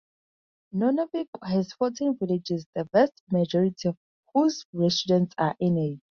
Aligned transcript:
Nunavik 0.73 1.27
has 1.43 1.73
fourteen 1.73 2.17
villages, 2.17 2.65
the 2.73 2.89
vast 2.91 3.21
majority 3.31 3.89
of 3.89 3.97
whose 4.33 4.65
residents 4.73 5.35
are 5.37 5.55
Inuit. 5.59 5.99